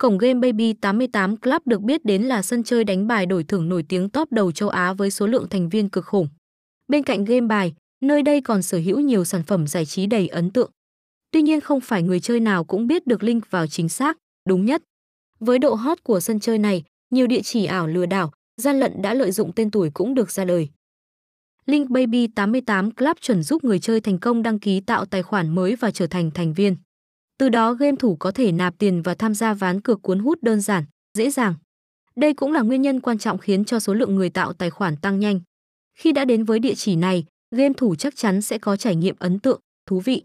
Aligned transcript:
Cổng 0.00 0.18
game 0.18 0.34
Baby 0.34 0.72
88 0.72 1.36
Club 1.36 1.62
được 1.64 1.80
biết 1.80 2.04
đến 2.04 2.22
là 2.22 2.42
sân 2.42 2.62
chơi 2.62 2.84
đánh 2.84 3.06
bài 3.06 3.26
đổi 3.26 3.44
thưởng 3.44 3.68
nổi 3.68 3.84
tiếng 3.88 4.08
top 4.08 4.32
đầu 4.32 4.52
châu 4.52 4.68
Á 4.68 4.92
với 4.92 5.10
số 5.10 5.26
lượng 5.26 5.48
thành 5.48 5.68
viên 5.68 5.88
cực 5.88 6.04
khủng. 6.04 6.28
Bên 6.88 7.02
cạnh 7.02 7.24
game 7.24 7.46
bài, 7.46 7.74
nơi 8.02 8.22
đây 8.22 8.40
còn 8.40 8.62
sở 8.62 8.78
hữu 8.78 9.00
nhiều 9.00 9.24
sản 9.24 9.42
phẩm 9.42 9.66
giải 9.66 9.86
trí 9.86 10.06
đầy 10.06 10.28
ấn 10.28 10.50
tượng. 10.50 10.70
Tuy 11.30 11.42
nhiên 11.42 11.60
không 11.60 11.80
phải 11.80 12.02
người 12.02 12.20
chơi 12.20 12.40
nào 12.40 12.64
cũng 12.64 12.86
biết 12.86 13.06
được 13.06 13.22
link 13.22 13.50
vào 13.50 13.66
chính 13.66 13.88
xác, 13.88 14.16
đúng 14.48 14.64
nhất. 14.64 14.82
Với 15.40 15.58
độ 15.58 15.74
hot 15.74 16.02
của 16.02 16.20
sân 16.20 16.40
chơi 16.40 16.58
này, 16.58 16.84
nhiều 17.10 17.26
địa 17.26 17.42
chỉ 17.42 17.64
ảo 17.64 17.86
lừa 17.86 18.06
đảo, 18.06 18.32
gian 18.56 18.80
lận 18.80 19.02
đã 19.02 19.14
lợi 19.14 19.32
dụng 19.32 19.52
tên 19.56 19.70
tuổi 19.70 19.90
cũng 19.94 20.14
được 20.14 20.30
ra 20.30 20.44
đời. 20.44 20.68
Link 21.66 21.90
Baby 21.90 22.26
88 22.26 22.90
Club 22.90 23.16
chuẩn 23.20 23.42
giúp 23.42 23.64
người 23.64 23.78
chơi 23.78 24.00
thành 24.00 24.18
công 24.18 24.42
đăng 24.42 24.58
ký 24.58 24.80
tạo 24.80 25.04
tài 25.04 25.22
khoản 25.22 25.54
mới 25.54 25.76
và 25.76 25.90
trở 25.90 26.06
thành 26.06 26.30
thành 26.30 26.52
viên. 26.52 26.76
Từ 27.40 27.48
đó 27.48 27.72
game 27.72 27.96
thủ 27.96 28.16
có 28.16 28.30
thể 28.30 28.52
nạp 28.52 28.78
tiền 28.78 29.02
và 29.02 29.14
tham 29.14 29.34
gia 29.34 29.54
ván 29.54 29.80
cược 29.80 30.02
cuốn 30.02 30.18
hút 30.18 30.38
đơn 30.42 30.60
giản, 30.60 30.84
dễ 31.18 31.30
dàng. 31.30 31.54
Đây 32.16 32.34
cũng 32.34 32.52
là 32.52 32.60
nguyên 32.60 32.82
nhân 32.82 33.00
quan 33.00 33.18
trọng 33.18 33.38
khiến 33.38 33.64
cho 33.64 33.80
số 33.80 33.94
lượng 33.94 34.14
người 34.14 34.30
tạo 34.30 34.52
tài 34.52 34.70
khoản 34.70 34.96
tăng 34.96 35.20
nhanh. 35.20 35.40
Khi 35.98 36.12
đã 36.12 36.24
đến 36.24 36.44
với 36.44 36.58
địa 36.58 36.74
chỉ 36.74 36.96
này, 36.96 37.24
game 37.56 37.74
thủ 37.76 37.94
chắc 37.94 38.16
chắn 38.16 38.42
sẽ 38.42 38.58
có 38.58 38.76
trải 38.76 38.96
nghiệm 38.96 39.16
ấn 39.18 39.38
tượng, 39.38 39.60
thú 39.86 40.00
vị. 40.00 40.22